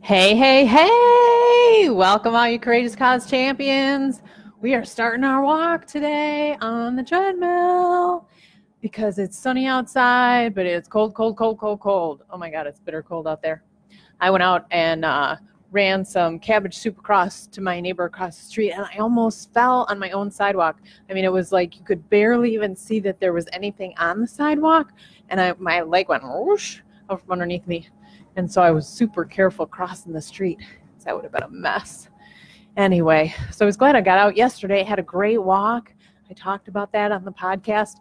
[0.00, 1.90] Hey, hey, hey!
[1.90, 4.22] Welcome, all you courageous cause champions.
[4.60, 8.26] We are starting our walk today on the treadmill
[8.80, 12.22] because it's sunny outside, but it's cold, cold, cold, cold, cold.
[12.30, 13.64] Oh my God, it's bitter cold out there.
[14.20, 15.36] I went out and uh,
[15.72, 19.84] ran some cabbage soup across to my neighbor across the street, and I almost fell
[19.90, 20.80] on my own sidewalk.
[21.10, 24.22] I mean, it was like you could barely even see that there was anything on
[24.22, 24.92] the sidewalk,
[25.28, 27.88] and I, my leg went whoosh from underneath me.
[28.38, 30.60] And so I was super careful crossing the street.
[31.04, 32.08] That would have been a mess.
[32.76, 34.80] Anyway, so I was glad I got out yesterday.
[34.82, 35.92] I had a great walk.
[36.30, 37.96] I talked about that on the podcast.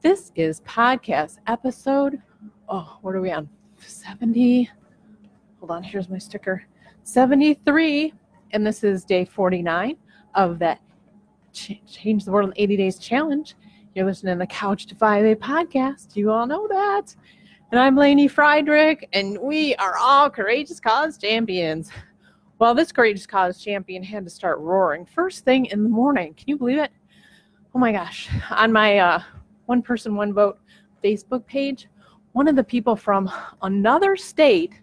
[0.00, 2.22] This is podcast episode.
[2.68, 3.48] Oh, what are we on?
[3.78, 4.70] 70.
[5.58, 6.62] Hold on, here's my sticker.
[7.02, 8.14] 73.
[8.52, 9.96] And this is day 49
[10.36, 10.80] of that
[11.52, 13.56] Change the World in 80 Days challenge.
[13.96, 16.14] You're listening to the Couch to 5A podcast.
[16.14, 17.16] You all know that.
[17.72, 21.90] And I'm Lainey Friedrich, and we are all Courageous Cause champions.
[22.58, 26.34] Well, this Courageous Cause champion had to start roaring first thing in the morning.
[26.34, 26.90] Can you believe it?
[27.74, 28.28] Oh my gosh.
[28.50, 29.22] On my uh,
[29.64, 30.58] One Person, One Vote
[31.02, 31.88] Facebook page,
[32.32, 34.74] one of the people from another state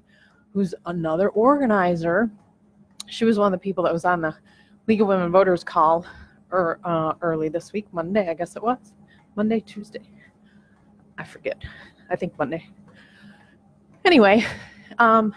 [0.51, 2.31] who's another organizer,
[3.05, 4.35] she was one of the people that was on the
[4.87, 6.07] League of Women Voters call
[6.49, 8.93] or, uh, early this week, Monday, I guess it was.
[9.35, 10.09] Monday, Tuesday.
[11.19, 11.63] I forget.
[12.09, 12.67] I think Monday.
[14.05, 14.45] Anyway,
[14.97, 15.35] um,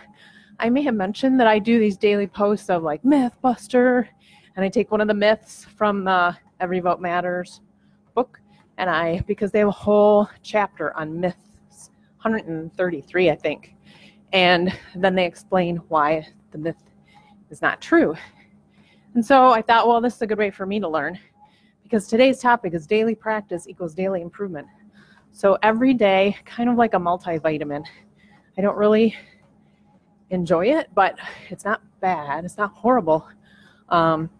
[0.60, 4.06] I may have mentioned that I do these daily posts of like Mythbuster,
[4.54, 7.60] and I take one of the myths from the Every Vote Matters
[8.14, 8.40] book,
[8.78, 11.90] and I because they have a whole chapter on myths,
[12.22, 13.74] 133, I think,
[14.32, 16.76] and then they explain why the myth
[17.50, 18.14] is not true.
[19.14, 21.18] And so I thought, well, this is a good way for me to learn
[21.82, 24.68] because today's topic is daily practice equals daily improvement.
[25.32, 27.84] So every day, kind of like a multivitamin,
[28.56, 29.16] I don't really
[30.30, 32.44] enjoy it, but it's not bad.
[32.44, 33.26] It's not horrible.
[33.88, 34.30] Um,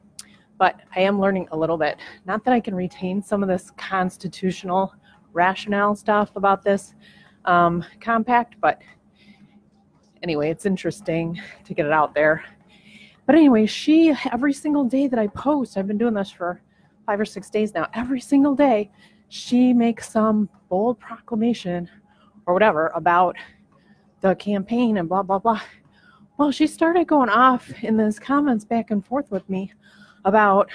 [0.58, 1.98] but I am learning a little bit.
[2.24, 4.94] Not that I can retain some of this constitutional
[5.32, 6.94] rationale stuff about this
[7.44, 8.80] um, compact, but
[10.22, 12.44] anyway, it's interesting to get it out there.
[13.26, 16.60] But anyway, she, every single day that I post, I've been doing this for
[17.06, 18.90] five or six days now, every single day,
[19.28, 21.88] she makes some bold proclamation
[22.46, 23.36] or whatever about
[24.22, 25.60] the campaign and blah blah blah.
[26.38, 29.72] Well, she started going off in those comments back and forth with me
[30.24, 30.70] about,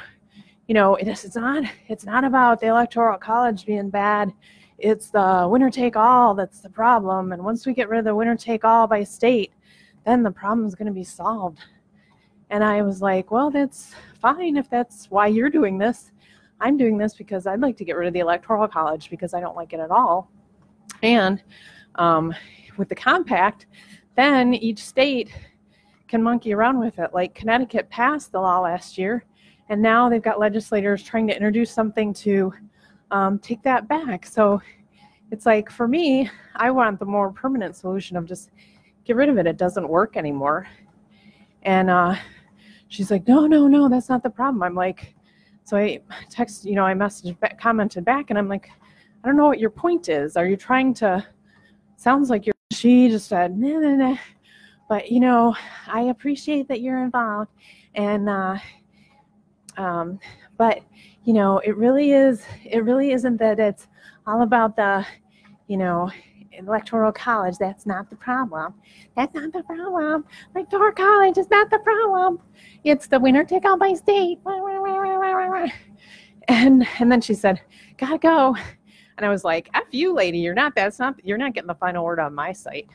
[0.68, 4.32] you know, it's not it's not about the electoral college being bad.
[4.78, 7.32] It's the winner take all that's the problem.
[7.32, 9.52] And once we get rid of the winner take all by state,
[10.06, 11.60] then the problem is going to be solved.
[12.50, 16.12] And I was like, well, that's fine if that's why you're doing this.
[16.60, 19.40] I'm doing this because I'd like to get rid of the electoral college because I
[19.40, 20.32] don't like it at all.
[21.04, 21.44] And
[21.96, 22.34] um,
[22.78, 23.66] with the compact,
[24.16, 25.30] then each state
[26.08, 27.14] can monkey around with it.
[27.14, 29.26] Like Connecticut passed the law last year,
[29.70, 32.54] and now they've got legislators trying to introduce something to
[33.12, 34.26] um, take that back.
[34.26, 34.62] So
[35.32, 38.52] it's like for me, I want the more permanent solution of just
[39.06, 39.48] get rid of it.
[39.48, 40.68] It doesn't work anymore.
[41.64, 42.16] And uh,
[42.88, 44.64] she's like, no, no, no, that's not the problem.
[44.64, 45.16] I'm like,
[45.64, 46.00] so I
[46.30, 48.70] text, you know, I messaged, commented back, and I'm like,
[49.24, 50.38] I don't know what your point is.
[50.38, 51.26] Are you trying to?
[51.98, 54.18] Sounds like you're she just said, nah, nah, nah.
[54.90, 55.56] But, you know,
[55.88, 57.52] I appreciate that you're involved.
[57.96, 58.58] And, uh,
[59.78, 60.20] um,
[60.58, 60.82] but,
[61.26, 63.88] you know, it really is, it really isn't that it's
[64.26, 65.06] all about the,
[65.68, 66.10] you know,
[66.58, 67.56] electoral college.
[67.60, 68.74] That's not the problem.
[69.16, 70.26] That's not the problem.
[70.56, 72.40] Electoral college is not the problem.
[72.84, 74.40] It's the winner take all by state.
[76.50, 77.62] And and then she said,
[77.98, 78.56] "Gotta go."
[79.18, 81.76] And I was like, F you, lady, you're not that's not you're not getting the
[81.76, 82.90] final word on my site,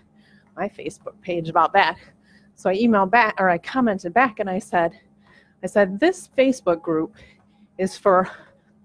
[0.56, 1.96] my Facebook page about that.
[2.54, 4.92] So I emailed back or I commented back and I said,
[5.62, 7.16] I said, this Facebook group
[7.78, 8.28] is for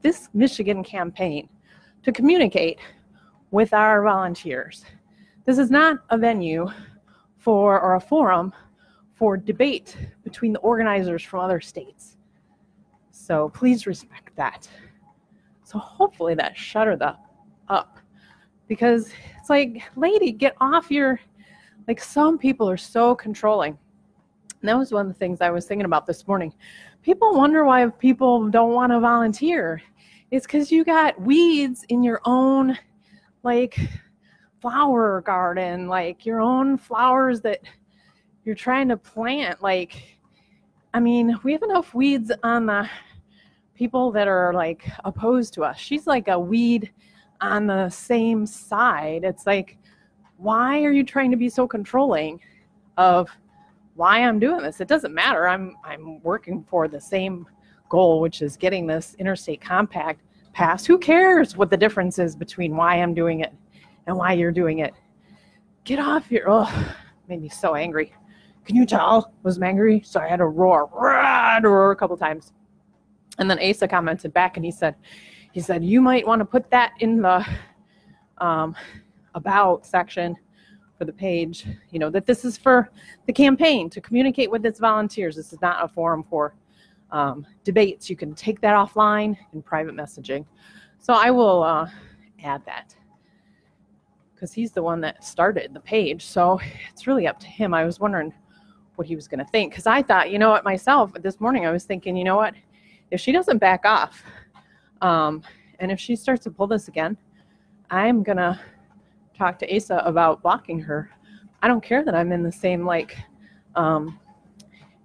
[0.01, 1.49] this Michigan campaign
[2.03, 2.79] to communicate
[3.51, 4.85] with our volunteers.
[5.45, 6.67] This is not a venue
[7.37, 8.53] for or a forum
[9.15, 12.17] for debate between the organizers from other states.
[13.11, 14.67] So please respect that.
[15.63, 17.15] So hopefully that shuttered the
[17.69, 17.97] up
[18.67, 21.19] because it's like, lady, get off your,
[21.87, 23.77] like, some people are so controlling.
[24.61, 26.53] And that was one of the things I was thinking about this morning.
[27.01, 29.81] People wonder why people don't want to volunteer.
[30.31, 32.77] It's because you got weeds in your own,
[33.43, 33.79] like,
[34.61, 37.61] flower garden, like your own flowers that
[38.43, 39.61] you're trying to plant.
[39.61, 40.17] Like,
[40.93, 42.89] I mean, we have enough weeds on the
[43.75, 45.77] people that are like opposed to us.
[45.77, 46.91] She's like a weed
[47.41, 49.23] on the same side.
[49.23, 49.77] It's like,
[50.37, 52.39] why are you trying to be so controlling
[52.97, 53.29] of
[53.97, 54.79] why I'm doing this.
[54.79, 55.47] It doesn't matter.
[55.47, 57.47] I'm I'm working for the same
[57.89, 60.21] goal, which is getting this interstate compact
[60.53, 60.85] passed.
[60.87, 63.53] Who cares what the difference is between why I'm doing it
[64.05, 64.93] and why you're doing it?
[65.83, 66.95] Get off your oh
[67.27, 68.13] made me so angry.
[68.65, 69.33] Can you tell?
[69.43, 70.01] Was angry?
[70.05, 72.53] So I had to roar, roar, roar a couple times.
[73.39, 74.95] And then Asa commented back and he said,
[75.57, 77.43] he said, you might want to put that in the
[78.37, 78.75] um,
[79.33, 80.35] about section
[80.95, 82.91] for the page, you know, that this is for
[83.25, 85.35] the campaign to communicate with its volunteers.
[85.35, 86.53] This is not a forum for
[87.09, 88.07] um, debates.
[88.07, 90.45] You can take that offline in private messaging.
[90.99, 91.89] So I will uh,
[92.43, 92.95] add that
[94.35, 96.23] because he's the one that started the page.
[96.23, 96.61] So
[96.91, 97.73] it's really up to him.
[97.73, 98.31] I was wondering
[98.93, 101.65] what he was going to think because I thought, you know what, myself this morning,
[101.65, 102.53] I was thinking, you know what,
[103.09, 104.21] if she doesn't back off
[105.01, 105.43] um,
[105.79, 107.17] and if she starts to pull this again,
[107.89, 108.59] I'm going to
[109.37, 111.11] talk to Asa about blocking her.
[111.61, 113.17] I don't care that I'm in the same, like,
[113.75, 114.19] um,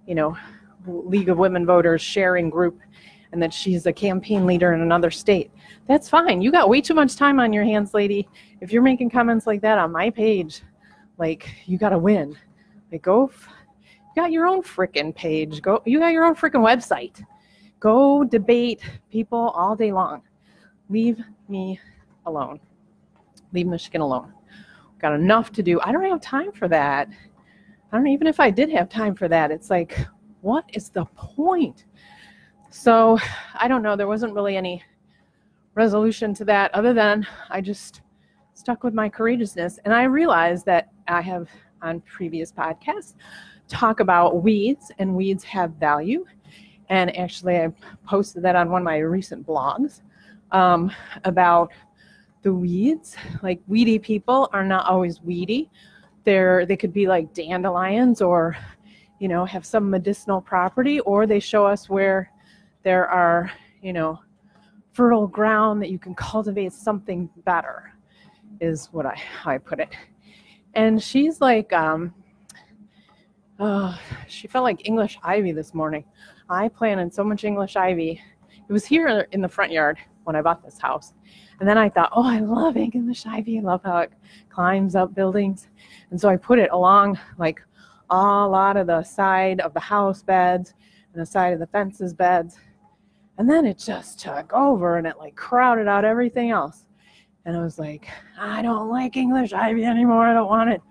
[0.05, 0.37] you know,
[0.85, 2.79] League of Women Voters sharing group
[3.31, 5.51] and that she's a campaign leader in another state.
[5.87, 6.41] That's fine.
[6.41, 8.27] You got way too much time on your hands, lady.
[8.61, 10.61] If you're making comments like that on my page,
[11.17, 12.37] like, you got to win.
[12.91, 13.49] Like, go, f-
[13.81, 15.61] you got your own freaking page.
[15.61, 17.23] Go, you got your own freaking website.
[17.83, 18.81] Go debate
[19.11, 20.21] people all day long.
[20.89, 21.19] Leave
[21.49, 21.81] me
[22.25, 22.61] alone.
[23.51, 24.31] Leave Michigan alone.
[25.01, 25.81] Got enough to do.
[25.81, 27.09] I don't have time for that.
[27.91, 29.51] I don't even if I did have time for that.
[29.51, 29.99] It's like,
[30.39, 31.83] what is the point?
[32.69, 33.19] So
[33.53, 33.97] I don't know.
[33.97, 34.81] There wasn't really any
[35.75, 37.99] resolution to that other than I just
[38.53, 39.79] stuck with my courageousness.
[39.83, 41.49] And I realized that I have
[41.81, 43.15] on previous podcasts
[43.67, 46.23] talk about weeds and weeds have value.
[46.93, 47.73] And actually, I
[48.05, 50.01] posted that on one of my recent blogs
[50.51, 50.91] um,
[51.23, 51.71] about
[52.43, 53.15] the weeds.
[53.41, 55.71] Like weedy people are not always weedy.
[56.23, 58.55] They're they could be like dandelions or
[59.19, 62.31] you know have some medicinal property or they show us where
[62.83, 63.51] there are
[63.81, 64.19] you know
[64.91, 67.91] fertile ground that you can cultivate something better
[68.61, 69.89] is what I how I put it.
[70.75, 72.13] And she's like um
[73.59, 76.05] oh, she felt like English ivy this morning.
[76.53, 78.21] I planted so much English ivy.
[78.67, 81.13] It was here in the front yard when I bought this house.
[81.59, 83.59] And then I thought, oh, I love English ivy.
[83.59, 84.11] I love how it
[84.49, 85.67] climbs up buildings.
[86.11, 87.61] And so I put it along like
[88.09, 90.73] a lot of the side of the house beds
[91.13, 92.57] and the side of the fences beds.
[93.37, 96.85] And then it just took over and it like crowded out everything else.
[97.45, 98.07] And I was like,
[98.39, 100.25] I don't like English ivy anymore.
[100.27, 100.81] I don't want it.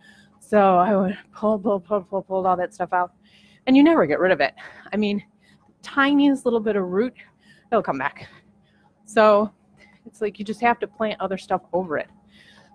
[0.41, 3.13] So I would pull, pull, pull, pull, pulled all that stuff out.
[3.67, 4.55] And you never get rid of it.
[4.93, 5.23] I mean,
[5.83, 7.15] tiniest little bit of root,
[7.71, 8.29] it'll come back.
[9.05, 9.53] So
[10.07, 12.09] it's like you just have to plant other stuff over it.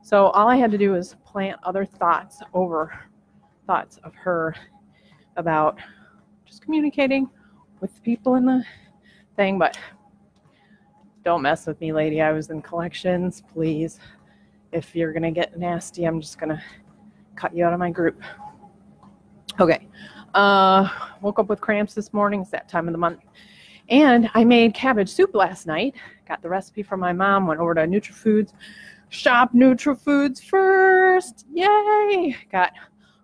[0.04, 2.98] So all I had to do was plant other thoughts over
[3.66, 4.56] thoughts of her
[5.36, 5.78] about
[6.46, 7.30] just communicating
[7.82, 8.64] with people in the
[9.36, 9.78] thing, but
[11.24, 12.22] don't mess with me, lady.
[12.22, 14.00] I was in collections, please.
[14.72, 16.64] If you're gonna get nasty, I'm just gonna
[17.36, 18.22] cut you out of my group.
[19.60, 19.88] Okay.
[20.38, 20.88] Uh,
[21.22, 22.42] woke up with cramps this morning.
[22.42, 23.22] It's that time of the month.
[23.90, 25.96] And I made cabbage soup last night.
[26.28, 28.54] Got the recipe from my mom, went over to Nutri-Foods.
[29.10, 31.48] Shop Nutri-Foods first.
[31.52, 32.38] Yay!
[32.52, 32.74] Got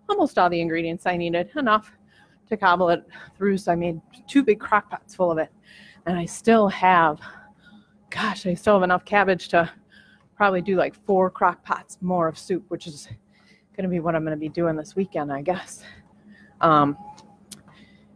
[0.08, 1.92] almost all the ingredients I needed, enough
[2.48, 3.58] to cobble it through.
[3.58, 5.52] So I made two big crock pots full of it.
[6.06, 7.20] And I still have,
[8.10, 9.70] gosh, I still have enough cabbage to
[10.34, 13.06] probably do like four crock pots more of soup, which is
[13.76, 15.84] going to be what I'm going to be doing this weekend, I guess.
[16.60, 16.96] Um,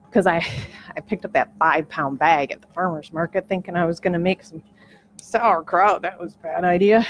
[0.09, 0.45] because I
[0.97, 4.13] I picked up that five pound bag at the farmers market thinking I was going
[4.13, 4.63] to make some
[5.21, 6.03] sauerkraut.
[6.03, 7.07] That was a bad idea.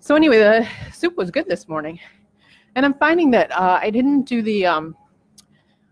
[0.00, 1.98] So anyway, the soup was good this morning,
[2.74, 4.96] and I'm finding that uh, I didn't do the um,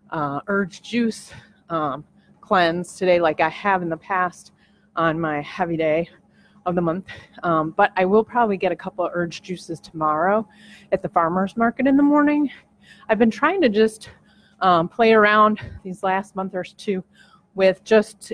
[0.09, 1.31] uh, urge juice
[1.69, 2.05] um,
[2.41, 4.51] cleanse today like I have in the past
[4.95, 6.09] on my heavy day
[6.65, 7.07] of the month.
[7.43, 10.47] Um, but I will probably get a couple of urge juices tomorrow
[10.91, 12.49] at the farmers market in the morning.
[13.09, 14.09] I've been trying to just
[14.61, 17.03] um, play around these last month or two
[17.55, 18.33] with just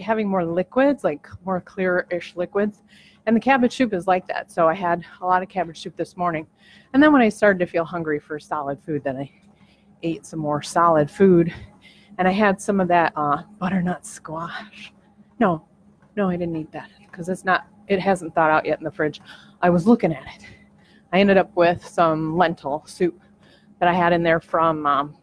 [0.00, 2.82] having more liquids, like more clear-ish liquids.
[3.26, 4.50] And the cabbage soup is like that.
[4.50, 6.46] So I had a lot of cabbage soup this morning.
[6.92, 9.30] And then when I started to feel hungry for solid food, then I
[10.02, 11.54] ate some more solid food.
[12.18, 14.92] And I had some of that uh, butternut squash.
[15.38, 15.64] No,
[16.16, 18.90] no, I didn't eat that because it's not, it hasn't thawed out yet in the
[18.90, 19.20] fridge.
[19.62, 20.46] I was looking at it.
[21.12, 23.20] I ended up with some lentil soup
[23.78, 25.16] that I had in there from um,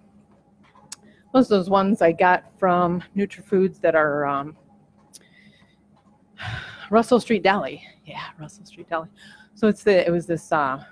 [1.37, 4.57] those those ones I got from Nutri-Foods that are um,
[6.89, 7.83] Russell Street Deli.
[8.05, 9.07] Yeah, Russell Street Deli.
[9.53, 10.83] So it's the it was this uh,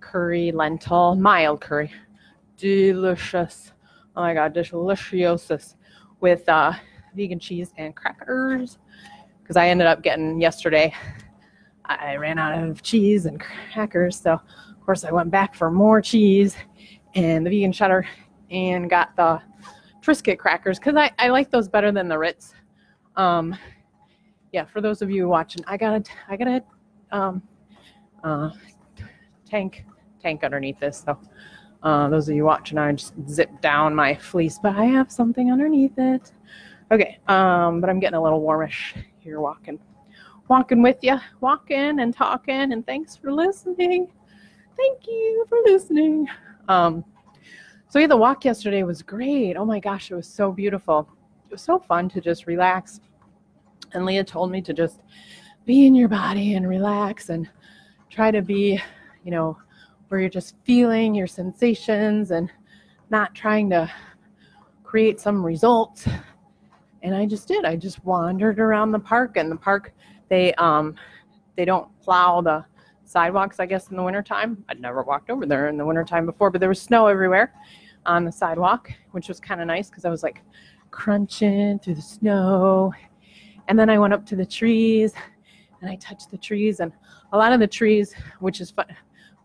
[0.00, 1.92] curry lentil, mild curry,
[2.56, 3.72] delicious.
[4.16, 5.76] Oh my god, delicious
[6.20, 6.72] with uh,
[7.14, 8.78] vegan cheese and crackers.
[9.42, 10.94] Because I ended up getting yesterday,
[11.84, 16.00] I ran out of cheese and crackers, so of course I went back for more
[16.00, 16.56] cheese
[17.14, 18.06] and the vegan cheddar
[18.50, 19.40] and got the
[20.02, 22.54] Triscuit crackers because I, I like those better than the Ritz.
[23.16, 23.56] Um,
[24.52, 26.62] yeah, for those of you watching, I got a I got a
[27.16, 27.42] um,
[28.24, 28.50] uh,
[29.48, 29.84] tank
[30.22, 31.04] tank underneath this.
[31.04, 31.18] So
[31.82, 35.52] uh, those of you watching, I just zip down my fleece, but I have something
[35.52, 36.32] underneath it.
[36.90, 39.78] Okay, um, but I'm getting a little warmish here walking,
[40.48, 44.08] walking with you, walking and talking, and thanks for listening.
[44.76, 46.26] Thank you for listening.
[46.68, 47.04] Um,
[47.90, 49.56] so the walk yesterday was great.
[49.56, 51.08] Oh my gosh, it was so beautiful.
[51.48, 53.00] It was so fun to just relax.
[53.92, 55.00] And Leah told me to just
[55.66, 57.50] be in your body and relax and
[58.08, 58.80] try to be,
[59.24, 59.58] you know,
[60.06, 62.48] where you're just feeling your sensations and
[63.10, 63.90] not trying to
[64.84, 66.06] create some results.
[67.02, 67.64] And I just did.
[67.64, 69.92] I just wandered around the park and the park
[70.28, 70.94] they um
[71.56, 72.64] they don't plow the
[73.04, 74.64] sidewalks, I guess, in the wintertime.
[74.68, 77.52] I'd never walked over there in the wintertime before, but there was snow everywhere
[78.06, 80.42] on the sidewalk, which was kind of nice because I was like
[80.90, 82.92] crunching through the snow.
[83.68, 85.12] And then I went up to the trees
[85.80, 86.92] and I touched the trees and
[87.32, 88.86] a lot of the trees, which is fun,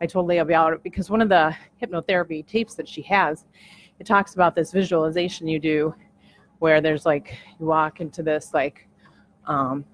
[0.02, 3.46] I told Leah about it because one of the hypnotherapy tapes that she has,
[4.00, 5.96] it talks about this visualization you do
[6.60, 8.88] where there's like you walk into this like
[9.46, 9.86] um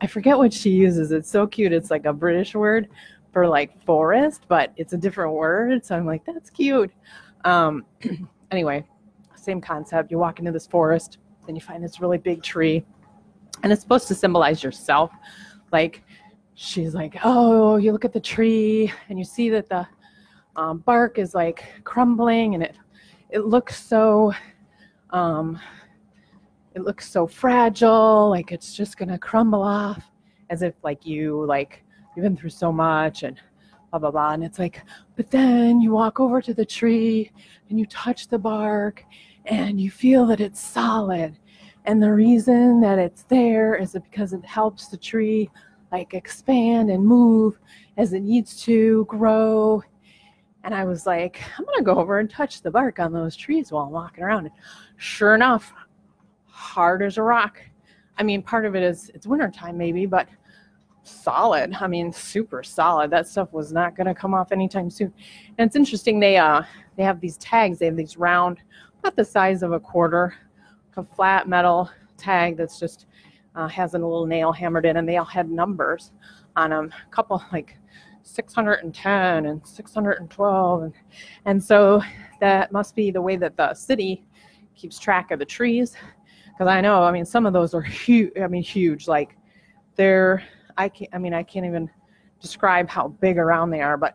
[0.00, 1.10] I forget what she uses.
[1.10, 1.72] It's so cute.
[1.72, 2.88] It's like a British word
[3.32, 5.84] for like forest, but it's a different word.
[5.84, 6.92] So I'm like, that's cute.
[7.44, 7.84] Um
[8.50, 8.84] anyway,
[9.36, 10.10] same concept.
[10.10, 12.84] You walk into this forest, then you find this really big tree,
[13.62, 15.12] and it's supposed to symbolize yourself.
[15.72, 16.02] Like
[16.54, 19.86] she's like, oh, you look at the tree and you see that the
[20.56, 22.76] um, bark is like crumbling and it
[23.30, 24.32] it looks so
[25.10, 25.60] um,
[26.74, 30.02] it looks so fragile, like it's just gonna crumble off,
[30.50, 33.38] as if like you like you've been through so much and
[33.90, 34.32] blah blah blah.
[34.32, 34.82] And it's like,
[35.16, 37.30] but then you walk over to the tree
[37.68, 39.04] and you touch the bark
[39.46, 41.36] and you feel that it's solid.
[41.84, 45.48] And the reason that it's there is because it helps the tree
[45.92, 47.58] like expand and move
[47.96, 49.82] as it needs to grow.
[50.64, 53.70] And I was like, I'm gonna go over and touch the bark on those trees
[53.70, 54.46] while I'm walking around.
[54.46, 54.54] And
[54.96, 55.72] sure enough,
[56.48, 57.60] hard as a rock.
[58.18, 60.28] I mean, part of it is it's wintertime maybe, but
[61.06, 61.74] solid.
[61.80, 63.10] I mean, super solid.
[63.10, 65.12] That stuff was not gonna come off anytime soon.
[65.58, 66.62] And it's interesting, they uh
[66.96, 68.58] they have these tags, they have these round,
[69.00, 70.34] about the size of a quarter,
[70.96, 73.06] a flat metal tag that's just
[73.54, 76.12] uh, has a little nail hammered in, and they all had numbers
[76.56, 76.92] on them.
[77.06, 77.76] A couple like
[78.22, 80.92] 610 and 612, and
[81.44, 82.02] and so
[82.40, 84.26] that must be the way that the city
[84.74, 85.94] keeps track of the trees.
[86.46, 88.32] Because I know, I mean, some of those are huge.
[88.40, 89.08] I mean, huge.
[89.08, 89.36] Like
[89.96, 90.42] they're,
[90.76, 91.10] I can't.
[91.12, 91.90] I mean, I can't even
[92.40, 93.96] describe how big around they are.
[93.96, 94.14] But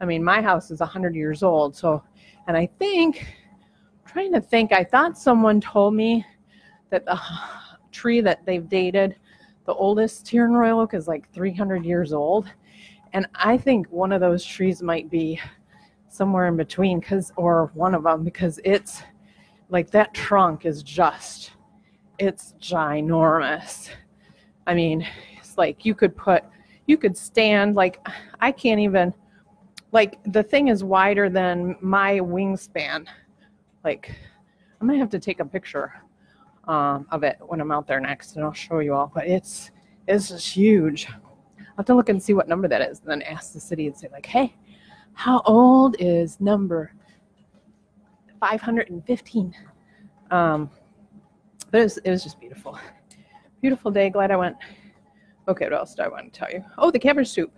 [0.00, 1.76] I mean, my house is 100 years old.
[1.76, 2.02] So,
[2.46, 3.26] and I think,
[4.04, 6.24] I'm trying to think, I thought someone told me
[6.90, 7.20] that the
[7.92, 9.16] tree that they've dated.
[9.64, 12.50] The oldest here in Royal Oak is like 300 years old.
[13.12, 15.38] And I think one of those trees might be
[16.12, 19.02] somewhere in between because or one of them because it's
[19.70, 21.52] like that trunk is just
[22.18, 23.88] it's ginormous
[24.66, 25.06] i mean
[25.58, 26.44] like you could put
[26.86, 28.06] you could stand like
[28.40, 29.12] i can't even
[29.92, 33.06] like the thing is wider than my wingspan
[33.84, 34.14] like
[34.80, 35.92] i'm gonna have to take a picture
[36.68, 39.10] um, of it when I'm out there next, and I'll show you all.
[39.12, 39.70] But it's
[40.06, 41.08] it's just huge.
[41.08, 43.86] I'll have to look and see what number that is, and then ask the city
[43.86, 44.54] and say like, "Hey,
[45.14, 46.92] how old is number
[48.40, 49.54] 515?"
[50.30, 50.70] Um,
[51.70, 52.78] but it was, it was just beautiful,
[53.60, 54.10] beautiful day.
[54.10, 54.56] Glad I went.
[55.48, 56.64] Okay, what else do I want to tell you?
[56.78, 57.52] Oh, the cabbage soup.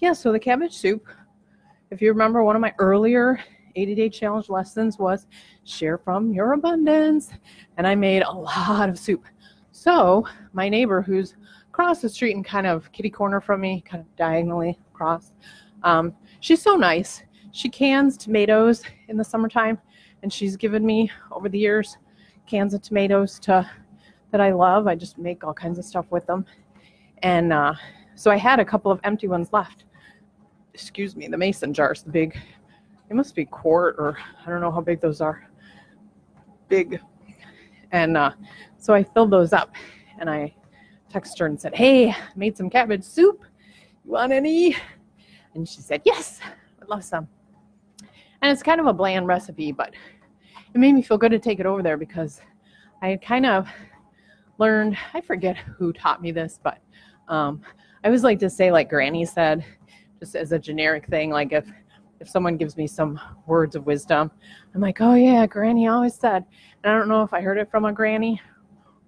[0.00, 1.06] Yeah, so the cabbage soup.
[1.90, 3.40] If you remember one of my earlier
[3.76, 5.26] 80 day challenge lessons was
[5.64, 7.30] share from your abundance.
[7.76, 9.24] And I made a lot of soup.
[9.72, 11.34] So my neighbor who's
[11.68, 15.32] across the street and kind of kitty corner from me, kind of diagonally across,
[15.82, 17.22] um, she's so nice.
[17.52, 19.78] She cans tomatoes in the summertime
[20.22, 21.96] and she's given me over the years
[22.46, 23.68] cans of tomatoes to
[24.32, 24.86] that I love.
[24.86, 26.44] I just make all kinds of stuff with them.
[27.22, 27.74] And uh,
[28.14, 29.84] so I had a couple of empty ones left.
[30.74, 32.38] Excuse me, the mason jars, the big
[33.10, 35.50] they must be quart or I don't know how big those are.
[36.68, 37.00] Big.
[37.90, 38.30] And uh,
[38.78, 39.74] so I filled those up
[40.20, 40.54] and I
[41.12, 43.44] texted her and said, Hey, made some cabbage soup.
[44.04, 44.76] You want any?
[45.54, 46.38] And she said, Yes,
[46.80, 47.26] I'd love some.
[48.42, 49.92] And it's kind of a bland recipe, but
[50.72, 52.40] it made me feel good to take it over there because
[53.02, 53.68] I had kind of
[54.58, 56.78] learned, I forget who taught me this, but
[57.30, 57.62] um,
[58.04, 59.64] I always like to say, like Granny said,
[60.18, 61.66] just as a generic thing, like if
[62.20, 64.30] if someone gives me some words of wisdom,
[64.74, 66.44] I'm like, oh yeah, Granny always said.
[66.82, 68.38] And I don't know if I heard it from a granny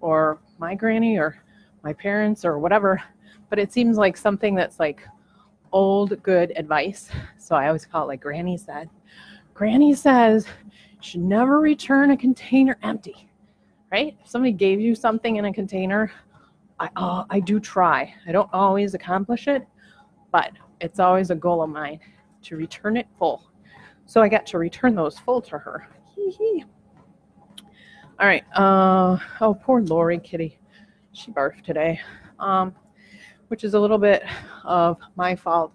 [0.01, 1.37] or my granny or
[1.83, 3.03] my parents or whatever,
[3.51, 5.07] but it seems like something that's like
[5.71, 7.09] old good advice.
[7.37, 8.89] So I always call it like Granny said.
[9.53, 10.47] Granny says
[11.01, 13.29] should never return a container empty,
[13.91, 14.17] right?
[14.23, 16.11] If somebody gave you something in a container,
[16.83, 18.13] I, uh, I do try.
[18.27, 19.65] I don't always accomplish it,
[20.33, 22.01] but it's always a goal of mine
[22.43, 23.49] to return it full.
[24.05, 25.87] So I got to return those full to her.
[28.19, 28.43] All right.
[28.53, 30.59] Uh, oh, poor Lori Kitty.
[31.13, 32.01] She barfed today,
[32.39, 32.75] um,
[33.47, 34.23] which is a little bit
[34.65, 35.71] of my fault,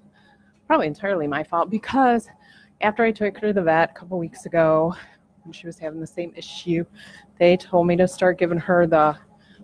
[0.67, 2.29] probably entirely my fault, because
[2.83, 4.95] after I took her to the vet a couple weeks ago,
[5.45, 6.85] when she was having the same issue,
[7.39, 9.17] they told me to start giving her the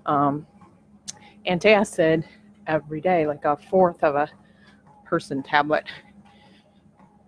[0.07, 0.47] um,
[1.47, 2.25] antacid
[2.67, 4.29] every day, like a fourth of a
[5.05, 5.85] person tablet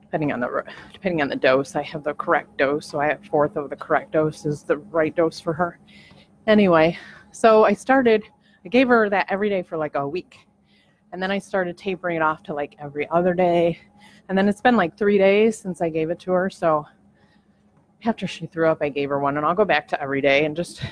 [0.07, 1.77] depending on the depending on the dose.
[1.77, 4.79] I have the correct dose, so I have fourth of the correct dose is the
[4.79, 5.79] right dose for her.
[6.47, 6.97] Anyway,
[7.33, 8.23] so I started.
[8.65, 10.39] I gave her that every day for like a week,
[11.13, 13.79] and then I started tapering it off to like every other day,
[14.29, 16.49] and then it's been like three days since I gave it to her.
[16.49, 16.87] So
[18.05, 20.45] after she threw up, I gave her one, and I'll go back to every day
[20.45, 20.83] and just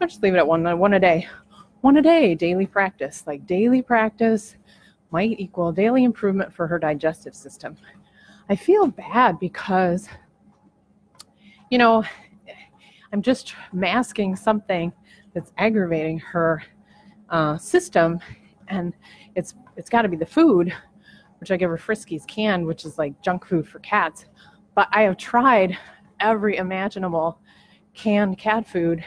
[0.00, 1.26] I'll just leave it at one one a day,
[1.80, 3.24] one a day, daily practice.
[3.26, 4.56] Like daily practice
[5.10, 7.76] might equal daily improvement for her digestive system.
[8.48, 10.08] I feel bad because,
[11.70, 12.04] you know,
[13.12, 14.92] I'm just masking something
[15.34, 16.62] that's aggravating her
[17.30, 18.20] uh, system,
[18.68, 18.92] and
[19.34, 20.74] it's it's got to be the food,
[21.40, 24.26] which I give her Friskies canned, which is like junk food for cats.
[24.74, 25.76] But I have tried
[26.20, 27.38] every imaginable
[27.94, 29.04] canned cat food,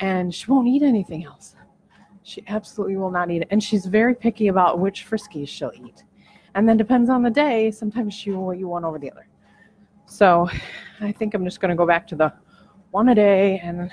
[0.00, 1.55] and she won't eat anything else.
[2.26, 6.02] She absolutely will not eat it, and she's very picky about which Friskies she'll eat.
[6.56, 9.28] And then depends on the day, sometimes she will eat one over the other.
[10.06, 10.48] So
[11.00, 12.32] I think I'm just going to go back to the
[12.90, 13.92] one a day and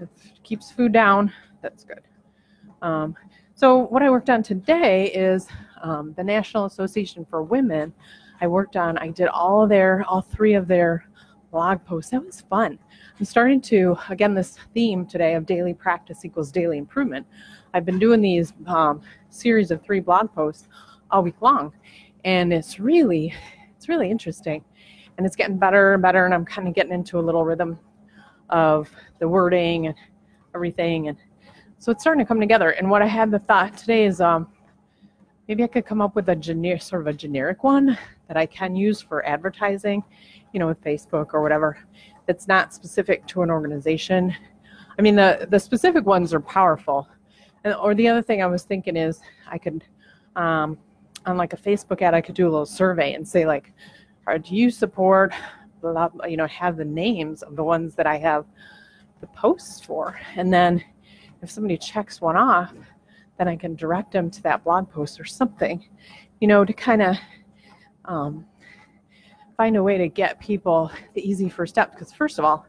[0.00, 0.08] it
[0.42, 1.32] keeps food down.
[1.62, 2.00] That's good.
[2.82, 3.14] Um,
[3.54, 5.46] so what I worked on today is
[5.80, 7.94] um, the National Association for Women.
[8.40, 11.06] I worked on, I did all of their, all three of their
[11.52, 12.10] blog posts.
[12.10, 12.80] That was fun.
[13.18, 17.26] I'm starting to, again, this theme today of daily practice equals daily improvement.
[17.74, 20.68] I've been doing these um, series of three blog posts
[21.10, 21.72] all week long.
[22.24, 23.34] And it's really,
[23.76, 24.64] it's really interesting.
[25.16, 26.26] And it's getting better and better.
[26.26, 27.80] And I'm kind of getting into a little rhythm
[28.50, 29.96] of the wording and
[30.54, 31.08] everything.
[31.08, 31.18] And
[31.80, 32.70] so it's starting to come together.
[32.70, 34.46] And what I had the thought today is um,
[35.48, 38.46] maybe I could come up with a generic, sort of a generic one that I
[38.46, 40.04] can use for advertising,
[40.52, 41.78] you know, with Facebook or whatever,
[42.28, 44.32] that's not specific to an organization.
[44.96, 47.08] I mean, the, the specific ones are powerful.
[47.64, 49.18] And, or the other thing I was thinking is
[49.50, 49.82] I could
[50.36, 50.78] um,
[51.26, 53.72] on like a Facebook ad, I could do a little survey and say like,
[54.42, 55.32] do you support,
[55.82, 58.44] you know, have the names of the ones that I have
[59.20, 60.84] the posts for, and then
[61.42, 62.74] if somebody checks one off,
[63.38, 65.82] then I can direct them to that blog post or something,
[66.40, 67.16] you know, to kind of
[68.04, 68.44] um,
[69.58, 71.90] find a way to get people the easy first step.
[71.90, 72.64] Because first of all,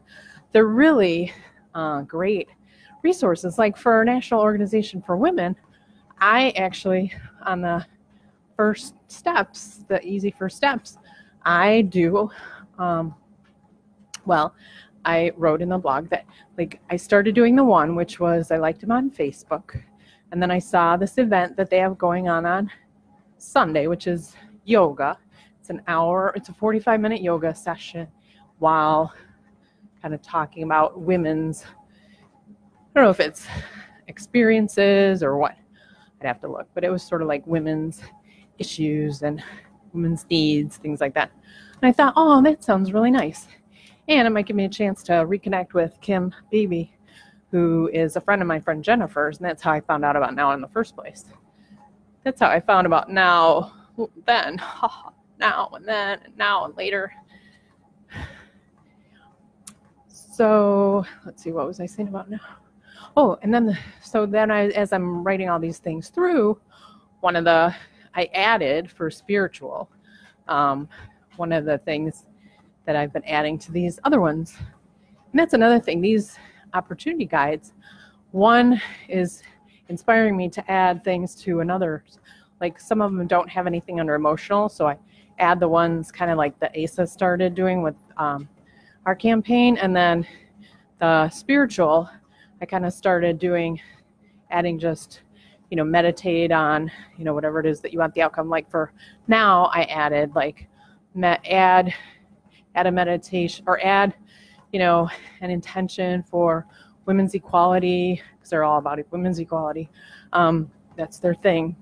[0.52, 1.32] they're really
[1.74, 2.48] uh, great
[3.04, 3.58] resources.
[3.58, 5.54] Like for our National Organization for Women,
[6.18, 7.14] I actually
[7.46, 7.86] on the
[8.56, 10.98] first steps, the easy first steps,
[11.44, 12.28] I do,
[12.78, 13.14] um,
[14.26, 14.54] well,
[15.04, 16.26] I wrote in the blog that
[16.58, 19.80] like I started doing the one, which was I liked him on Facebook.
[20.32, 22.68] And then I saw this event that they have going on on
[23.38, 25.16] Sunday, which is yoga.
[25.70, 28.08] An hour, it's a 45 minute yoga session
[28.58, 29.12] while
[30.02, 31.64] kind of talking about women's,
[32.44, 32.52] I
[32.94, 33.46] don't know if it's
[34.08, 35.56] experiences or what.
[36.20, 38.02] I'd have to look, but it was sort of like women's
[38.58, 39.42] issues and
[39.92, 41.30] women's needs, things like that.
[41.80, 43.46] And I thought, oh, that sounds really nice.
[44.08, 46.90] And it might give me a chance to reconnect with Kim Beebe,
[47.50, 50.34] who is a friend of my friend Jennifer's, and that's how I found out about
[50.34, 51.24] now in the first place.
[52.24, 53.72] That's how I found about now,
[54.26, 54.60] then,
[55.40, 57.12] now and then, and now and later.
[60.12, 62.40] So let's see, what was I saying about now?
[63.16, 66.58] Oh, and then, so then I, as I'm writing all these things through,
[67.20, 67.74] one of the
[68.14, 69.90] I added for spiritual.
[70.48, 70.88] Um,
[71.36, 72.26] one of the things
[72.84, 74.56] that I've been adding to these other ones.
[74.58, 76.00] And that's another thing.
[76.00, 76.36] These
[76.74, 77.72] opportunity guides,
[78.32, 79.42] one is
[79.88, 82.04] inspiring me to add things to another.
[82.60, 84.98] Like some of them don't have anything under emotional, so I
[85.40, 88.48] add the ones kind of like the ASA started doing with um,
[89.06, 89.76] our campaign.
[89.78, 90.26] And then
[90.98, 92.08] the spiritual,
[92.60, 93.80] I kind of started doing,
[94.50, 95.22] adding just,
[95.70, 98.48] you know, meditate on, you know, whatever it is that you want the outcome.
[98.48, 98.92] Like for
[99.28, 100.68] now, I added like,
[101.14, 101.92] met, add,
[102.74, 104.14] add a meditation or add,
[104.72, 105.08] you know,
[105.40, 106.66] an intention for
[107.06, 109.90] women's equality because they're all about women's equality.
[110.32, 111.76] Um, that's their thing.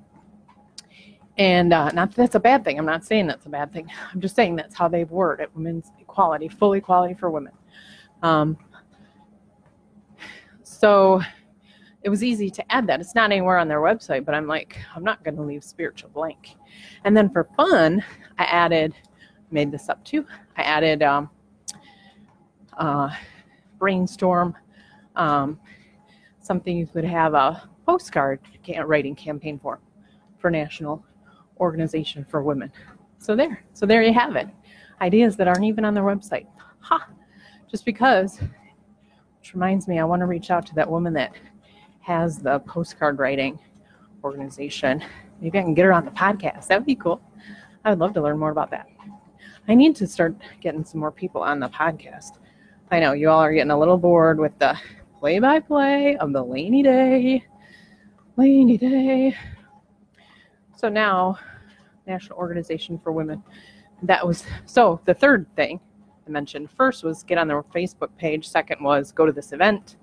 [1.39, 2.79] And uh, not that that's a bad thing.
[2.79, 3.89] I'm not saying that's a bad thing.
[4.13, 7.53] I'm just saying that's how they've worded it women's equality, full equality for women.
[8.23, 8.59] Um,
[10.65, 11.23] so
[12.03, 13.01] it was easy to add that.
[13.01, 16.11] It's not anywhere on their website, but I'm like, I'm not going to leave spiritual
[16.11, 16.57] blank.
[17.05, 18.05] And then for fun,
[18.39, 18.95] I added,
[19.53, 20.27] made this up too.
[20.57, 21.31] I added um,
[22.77, 23.11] uh,
[23.79, 24.57] brainstorm,
[25.15, 25.61] um,
[26.41, 28.41] something you could have a postcard
[28.85, 29.79] writing campaign for,
[30.39, 31.05] for National
[31.61, 32.73] Organization for Women.
[33.19, 34.49] So there, so there you have it.
[35.01, 36.47] Ideas that aren't even on their website.
[36.81, 37.09] Ha!
[37.71, 38.39] Just because,
[39.41, 41.33] which reminds me, I want to reach out to that woman that
[42.01, 43.59] has the postcard writing
[44.25, 45.05] organization.
[45.41, 46.69] Maybe I can get her on the podcast.
[46.69, 47.21] That would be cool.
[47.85, 48.89] I would love to learn more about that.
[49.69, 52.39] I need to start getting some more people on the podcast.
[52.91, 54.79] I know you all are getting a little bored with the
[55.19, 57.45] play by play of the Laney Day.
[58.37, 59.37] Laney Day.
[60.79, 61.37] So now,
[62.07, 63.43] National Organization for Women.
[64.05, 65.81] That was so the third thing
[66.25, 66.71] I mentioned.
[66.71, 68.49] First was get on their Facebook page.
[68.49, 69.97] Second was go to this event.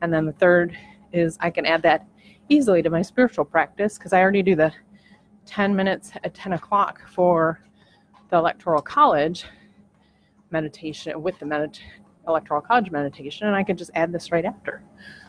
[0.00, 0.76] And then the third
[1.12, 2.08] is I can add that
[2.48, 4.72] easily to my spiritual practice because I already do the
[5.44, 7.60] 10 minutes at 10 o'clock for
[8.30, 9.44] the Electoral College
[10.50, 11.70] meditation with the
[12.26, 14.82] electoral college meditation, and I could just add this right after.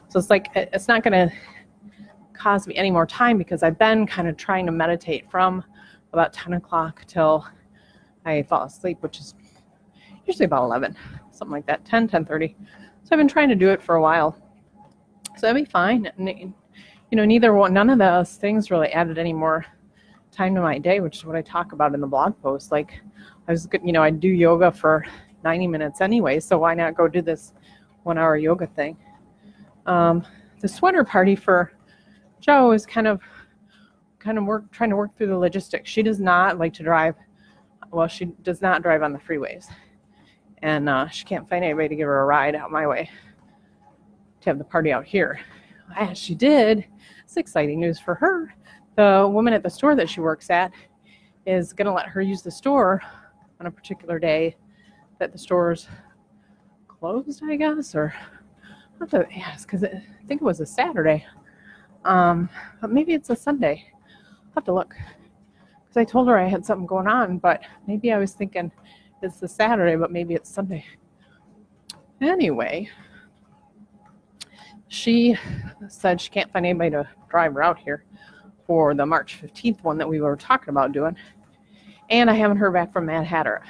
[0.08, 1.36] So it's like it's not going to
[2.38, 5.64] cause me any more time because I've been kind of trying to meditate from
[6.14, 7.46] about 10 o'clock till
[8.26, 9.34] I fall asleep, which is
[10.26, 10.96] usually about 11,
[11.32, 12.56] something like that, 10, 10 30.
[13.04, 14.38] So I've been trying to do it for a while.
[15.36, 16.12] So that'd be fine.
[16.18, 19.66] You know, neither one, none of those things really added any more
[20.32, 22.72] time to my day, which is what I talk about in the blog post.
[22.72, 23.02] Like
[23.48, 25.06] I was, you know, I do yoga for
[25.44, 27.54] 90 minutes anyway, so why not go do this
[28.04, 28.98] one hour yoga thing?
[29.86, 30.26] Um,
[30.60, 31.72] the sweater party for
[32.40, 33.22] Joe is kind of
[34.20, 35.90] kind of work trying to work through the logistics.
[35.90, 37.16] She does not like to drive.
[37.92, 39.68] Well, she does not drive on the freeways,
[40.62, 43.10] and uh, she can't find anybody to give her a ride out my way
[44.42, 45.40] to have the party out here.
[45.96, 46.86] As she did,
[47.24, 48.54] it's exciting news for her.
[48.96, 50.72] The woman at the store that she works at
[51.46, 53.02] is going to let her use the store
[53.60, 54.56] on a particular day
[55.20, 55.88] that the store's
[56.88, 58.14] closed, I guess, or
[58.66, 58.68] I
[59.00, 61.26] have to ask because I think it was a Saturday.
[62.06, 62.50] Um,
[62.82, 63.86] but maybe it's a Sunday.
[63.94, 64.96] I'll have to look
[65.98, 68.72] because I told her I had something going on, but maybe I was thinking
[69.22, 70.86] it's the Saturday, but maybe it's Sunday.
[72.22, 72.90] Anyway,
[74.88, 75.36] she
[75.88, 78.04] said she can't find anybody to drive her out here
[78.66, 81.16] for the March 15th one that we were talking about doing.
[82.10, 83.64] And I haven't heard back from Mad Hatter.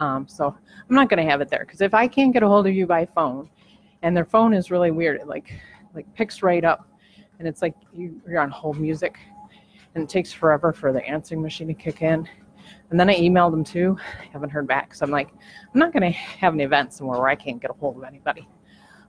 [0.00, 2.48] Um, so I'm not going to have it there because if I can't get a
[2.48, 3.50] hold of you by phone,
[4.02, 5.52] and their phone is really weird, it like
[5.94, 6.88] like picks right up,
[7.38, 9.18] and it's like you, you're on hold music,
[9.94, 12.28] and it takes forever for the answering machine to kick in.
[12.90, 13.96] And then I emailed them too.
[14.32, 14.94] Haven't heard back.
[14.94, 15.28] So I'm like,
[15.72, 18.04] I'm not going to have an event somewhere where I can't get a hold of
[18.04, 18.48] anybody.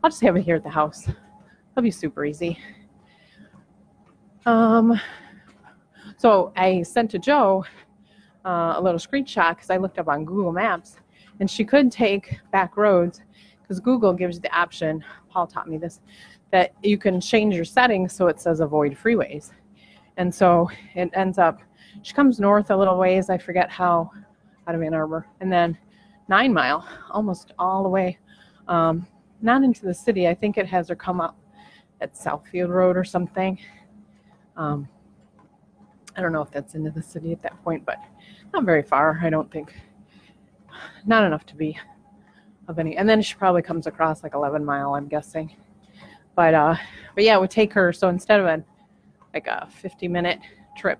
[0.03, 1.05] I'll just have it here at the house.
[1.05, 2.57] That'll be super easy.
[4.45, 4.99] Um,
[6.17, 7.65] so I sent to Joe
[8.45, 10.97] uh, a little screenshot because I looked up on Google Maps
[11.39, 13.21] and she could take back roads
[13.61, 16.01] because Google gives you the option, Paul taught me this,
[16.51, 19.51] that you can change your settings so it says avoid freeways.
[20.17, 21.61] And so it ends up,
[22.01, 24.11] she comes north a little ways, I forget how,
[24.67, 25.77] out of Ann Arbor, and then
[26.27, 28.17] nine mile, almost all the way,
[28.67, 29.07] um,
[29.41, 30.27] not into the city.
[30.27, 31.37] I think it has her come up
[32.01, 33.59] at Southfield Road or something.
[34.57, 34.87] Um,
[36.15, 37.97] I don't know if that's into the city at that point, but
[38.53, 39.73] not very far, I don't think.
[41.05, 41.79] Not enough to be
[42.67, 42.97] of any.
[42.97, 45.55] And then she probably comes across like 11 mile, I'm guessing.
[46.39, 46.75] But uh,
[47.15, 47.91] but yeah, it would take her.
[47.91, 48.63] So instead of a
[49.33, 50.39] like a 50 minute
[50.77, 50.97] trip,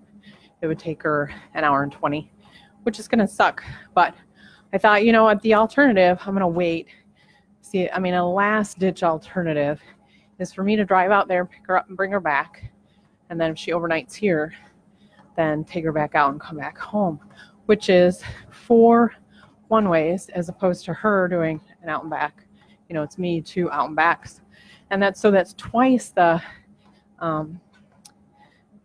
[0.61, 2.29] it would take her an hour and 20,
[2.83, 3.63] which is gonna suck.
[3.95, 4.13] But
[4.73, 6.87] I thought, you know what, the alternative, I'm gonna wait.
[7.61, 9.79] See, I mean, a last ditch alternative
[10.39, 12.69] is for me to drive out there, pick her up, and bring her back.
[13.29, 14.53] And then if she overnights here,
[15.37, 17.17] then take her back out and come back home,
[17.65, 18.21] which is
[18.51, 19.13] four
[19.69, 22.43] one ways as opposed to her doing an out and back.
[22.89, 24.41] You know, it's me two out and backs,
[24.91, 26.41] and that's so that's twice the
[27.19, 27.59] um,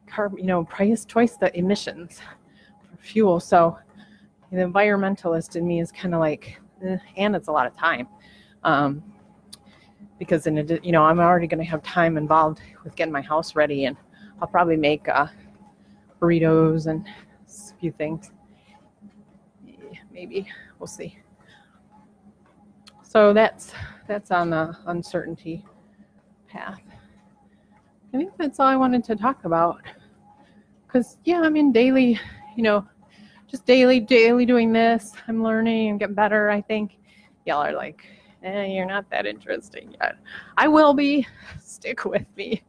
[0.09, 2.21] carb, you know, price twice the emissions
[2.91, 3.41] for fuel.
[3.41, 3.79] So
[4.51, 8.09] the environmentalist in me is kind of like, eh, and it's a lot of time.
[8.63, 9.03] Um,
[10.19, 13.21] because in a, you know I'm already going to have time involved with getting my
[13.23, 13.97] house ready, and
[14.41, 15.27] I'll probably make uh,
[16.21, 18.31] burritos and a few things.
[20.13, 20.47] Maybe
[20.79, 21.19] we'll see.
[23.03, 23.73] So that's
[24.07, 25.65] that's on the uncertainty
[26.55, 26.81] path.
[28.13, 29.83] I think that's all I wanted to talk about.
[30.89, 32.21] Cause yeah, I'm in daily,
[32.57, 32.87] you know,
[33.49, 35.13] just daily, daily doing this.
[35.27, 36.49] I'm learning and getting better.
[36.51, 36.99] I think
[37.45, 38.07] y'all are like,
[38.45, 40.17] eh, you're not that interesting yet.
[40.57, 41.27] I will be.
[41.61, 42.63] Stick with me.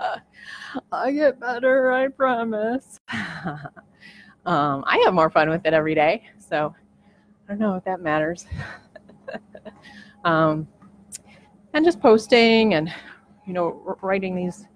[0.92, 2.98] I get better, I promise.
[4.46, 6.74] um, I have more fun with it every day, so
[7.46, 8.46] I don't know if that matters.
[10.24, 10.66] um,
[11.74, 12.92] and just posting and
[13.46, 14.66] you know writing these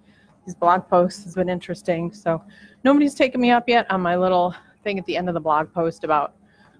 [0.44, 2.12] these blog posts has been interesting.
[2.12, 2.42] So
[2.84, 4.54] nobody's taken me up yet on my little
[4.84, 6.34] thing at the end of the blog post about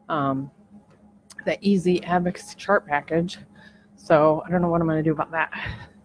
[0.08, 0.50] um,
[1.44, 3.38] the easy ABACS chart package.
[3.96, 5.52] So I don't know what I'm going to do about that.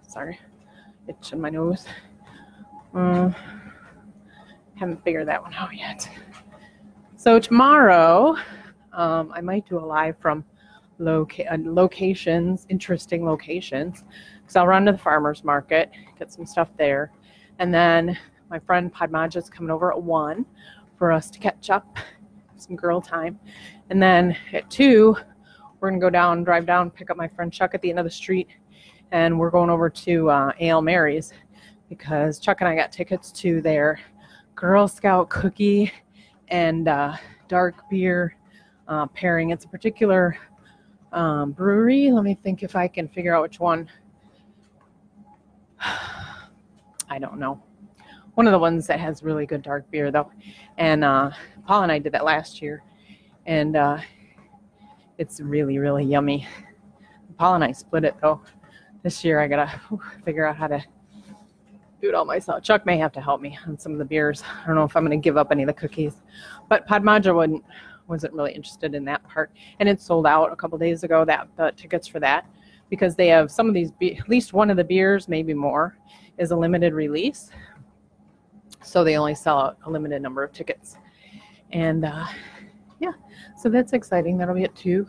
[0.08, 0.40] Sorry,
[1.08, 1.86] itch in my nose.
[2.94, 3.36] Um,
[4.76, 6.10] haven't figured that one out yet.
[7.16, 8.36] So tomorrow,
[8.94, 10.44] um, I might do a live from
[11.02, 14.04] loca- uh, locations, interesting locations,
[14.42, 17.12] because I'll run to the farmers market, get some stuff there,
[17.60, 18.18] and then
[18.50, 20.46] my friend Padmaja's coming over at one
[20.98, 21.98] for us to catch up,
[22.56, 23.40] some girl time,
[23.90, 25.16] and then at two,
[25.80, 28.06] we're gonna go down, drive down, pick up my friend Chuck at the end of
[28.06, 28.48] the street,
[29.12, 30.82] and we're going over to uh.
[30.82, 31.34] Mary's
[31.90, 34.00] because Chuck and I got tickets to their
[34.56, 35.92] Girl Scout cookie
[36.48, 38.36] and uh, dark beer
[38.88, 39.50] uh, pairing.
[39.50, 40.38] It's a particular
[41.12, 42.12] um, brewery.
[42.12, 43.90] Let me think if I can figure out which one.
[45.80, 47.62] I don't know.
[48.36, 50.32] One of the ones that has really good dark beer, though.
[50.78, 51.32] And uh,
[51.68, 52.84] Paul and I did that last year.
[53.46, 53.98] And uh,
[55.18, 56.48] it's really, really yummy.
[57.38, 58.42] Paul and I split it, though.
[59.04, 60.84] This year I got to figure out how to
[62.02, 62.64] do it all myself.
[62.64, 64.44] Chuck may have to help me on some of the beers.
[64.64, 66.16] I don't know if I'm going to give up any of the cookies,
[66.70, 67.64] but Padmaja wouldn't
[68.12, 71.26] wasn't really interested in that part, and it sold out a couple days ago.
[71.26, 72.46] That the tickets for that
[72.90, 75.98] because they have some of these at least one of the beers, maybe more,
[76.38, 77.50] is a limited release,
[78.84, 80.98] so they only sell out a limited number of tickets,
[81.72, 82.26] and uh,
[83.00, 83.14] yeah,
[83.58, 84.38] so that's exciting.
[84.38, 85.08] That'll be at two.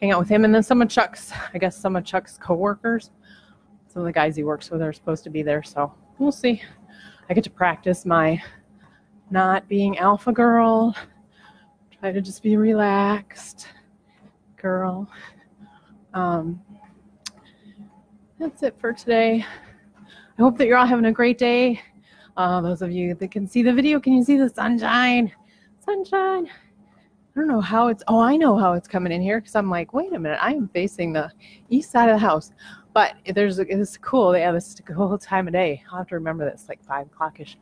[0.00, 3.10] Hang out with him, and then some of Chuck's, I guess, some of Chuck's coworkers
[3.88, 6.62] some of the guys he works with are supposed to be there, so we'll see.
[7.28, 8.40] I get to practice my
[9.30, 10.94] not being alpha girl,
[12.00, 13.68] try to just be relaxed
[14.56, 15.08] girl.
[16.14, 16.60] Um,
[18.38, 19.44] that's it for today.
[20.38, 21.80] I hope that you're all having a great day.
[22.36, 25.32] Uh, those of you that can see the video, can you see the sunshine?
[25.84, 26.46] Sunshine.
[26.46, 29.70] I don't know how it's, oh, I know how it's coming in here because I'm
[29.70, 31.30] like, wait a minute, I'm facing the
[31.68, 32.52] east side of the house.
[32.94, 34.32] But there's it's cool.
[34.32, 35.82] They have this cool time of day.
[35.90, 37.56] I'll have to remember this, like five o'clockish.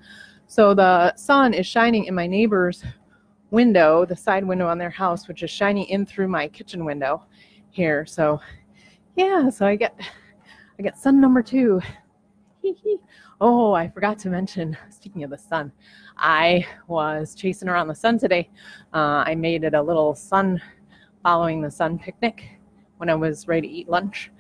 [0.47, 2.85] So the sun is shining in my neighbor's
[3.51, 7.23] window, the side window on their house, which is shining in through my kitchen window
[7.71, 8.07] here.
[8.07, 8.41] So
[9.17, 9.99] yeah, so I get
[10.79, 11.81] I get sun number two.
[13.41, 15.73] oh, I forgot to mention, speaking of the sun,
[16.17, 18.51] I was chasing around the sun today.
[18.93, 20.61] Uh, I made it a little sun
[21.23, 22.45] following the sun picnic
[22.99, 24.31] when I was ready to eat lunch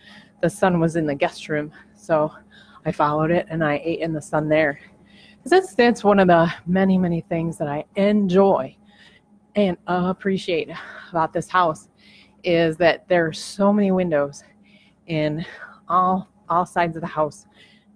[0.42, 1.73] the sun was in the guest room.
[1.95, 2.33] So
[2.85, 4.79] I followed it and I ate in the sun there.
[5.45, 8.77] That's, that's one of the many, many things that I enjoy
[9.57, 10.71] and appreciate
[11.11, 11.88] about this house
[12.45, 14.45] is that there are so many windows
[15.07, 15.45] in
[15.88, 17.47] all all sides of the house.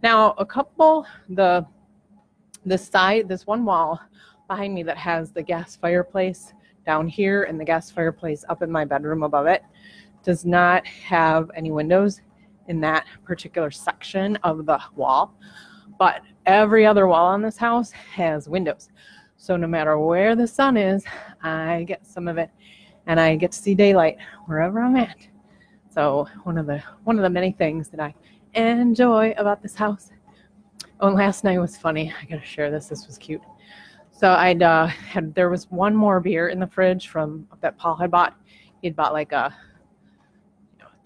[0.03, 1.65] Now, a couple the
[2.67, 4.01] the side this one wall
[4.49, 6.53] behind me that has the gas fireplace
[6.85, 9.63] down here and the gas fireplace up in my bedroom above it
[10.25, 12.21] does not have any windows
[12.69, 15.35] in that particular section of the wall.
[15.99, 18.89] But every other wall on this house has windows.
[19.43, 21.03] So no matter where the sun is,
[21.43, 22.51] I get some of it
[23.07, 25.17] and I get to see daylight wherever I'm at.
[25.89, 28.15] So one of the one of the many things that I
[28.53, 30.11] enjoy about this house.
[31.01, 32.13] Oh, and last night was funny.
[32.21, 32.89] I gotta share this.
[32.89, 33.41] This was cute.
[34.13, 37.97] So I'd uh, had there was one more beer in the fridge from that Paul
[37.97, 38.37] had bought.
[38.83, 39.57] He'd bought like a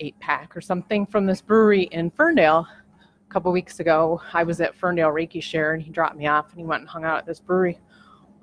[0.00, 2.66] eight pack or something from this brewery in Ferndale
[2.98, 4.20] a couple weeks ago.
[4.32, 6.88] I was at Ferndale Reiki Share and he dropped me off and he went and
[6.88, 7.78] hung out at this brewery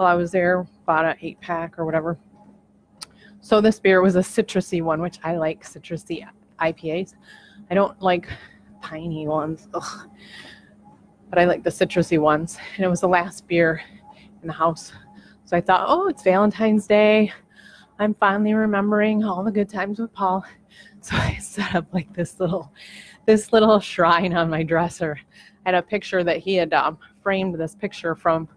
[0.01, 2.17] while I was there, bought an eight pack or whatever.
[3.39, 6.27] So this beer was a citrusy one, which I like citrusy
[6.59, 7.13] IPAs.
[7.69, 8.27] I don't like
[8.81, 10.09] piney ones, Ugh.
[11.29, 12.57] but I like the citrusy ones.
[12.75, 13.83] And it was the last beer
[14.41, 14.91] in the house.
[15.45, 17.31] So I thought, oh, it's Valentine's Day.
[17.99, 20.43] I'm finally remembering all the good times with Paul.
[21.03, 22.71] So I set up like this little
[23.25, 25.19] this little shrine on my dresser.
[25.65, 28.47] I had a picture that he had um, framed this picture from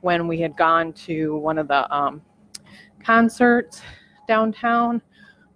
[0.00, 2.22] when we had gone to one of the um,
[3.02, 3.82] concerts
[4.26, 5.02] downtown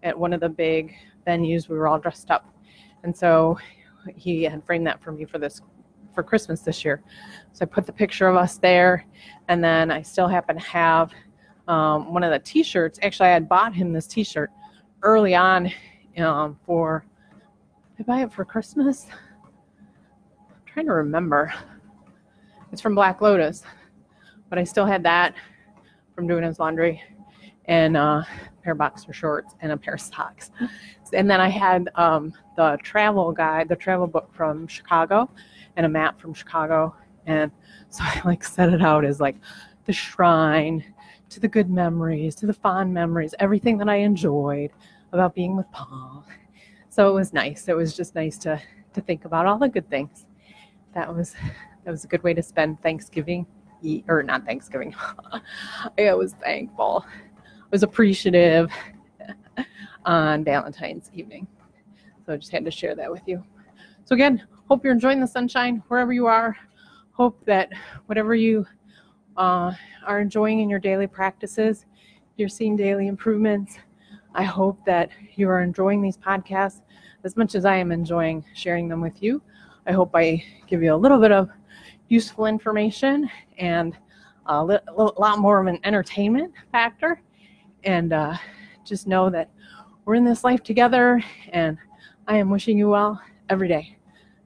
[0.02, 0.94] at one of the big
[1.26, 1.68] venues.
[1.68, 2.48] We were all dressed up.
[3.04, 3.58] And so
[4.16, 5.60] he had framed that for me for this
[6.14, 7.02] for Christmas this year.
[7.52, 9.06] So I put the picture of us there,
[9.48, 11.12] and then I still happen to have
[11.68, 12.98] um, one of the T-shirts.
[13.02, 14.50] Actually, I had bought him this T-shirt
[15.02, 15.72] early on
[16.18, 17.06] um, for.
[17.96, 19.06] Did I buy it for Christmas?
[19.10, 21.52] I'm trying to remember.
[22.72, 23.62] It's from Black Lotus,
[24.52, 25.34] but I still had that
[26.14, 27.02] from doing his laundry,
[27.64, 28.26] and uh, a
[28.62, 30.50] pair of boxer shorts and a pair of socks.
[31.14, 35.30] And then I had um, the travel guide, the travel book from Chicago,
[35.78, 36.94] and a map from Chicago.
[37.24, 37.50] And
[37.88, 39.36] so I like set it out as like
[39.86, 40.84] the shrine
[41.30, 44.70] to the good memories, to the fond memories, everything that I enjoyed
[45.12, 46.26] about being with Paul.
[46.90, 47.68] So it was nice.
[47.68, 48.60] It was just nice to
[48.92, 50.26] to think about all the good things.
[50.92, 51.34] That was
[51.84, 53.46] that was a good way to spend Thanksgiving,
[54.08, 54.94] or not Thanksgiving.
[55.98, 57.04] I was thankful.
[57.06, 58.70] I was appreciative
[60.04, 61.46] on Valentine's evening.
[62.24, 63.42] So I just had to share that with you.
[64.04, 66.56] So again, hope you're enjoying the sunshine wherever you are.
[67.12, 67.70] Hope that
[68.06, 68.66] whatever you
[69.36, 69.72] uh,
[70.06, 71.86] are enjoying in your daily practices,
[72.36, 73.76] you're seeing daily improvements.
[74.34, 76.80] I hope that you are enjoying these podcasts
[77.24, 79.42] as much as I am enjoying sharing them with you.
[79.86, 81.50] I hope I give you a little bit of
[82.12, 83.96] useful information and
[84.46, 87.22] a lot more of an entertainment factor.
[87.84, 88.36] And uh,
[88.84, 89.48] just know that
[90.04, 91.78] we're in this life together, and
[92.28, 93.96] I am wishing you well every day.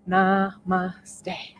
[0.09, 1.56] Namaste.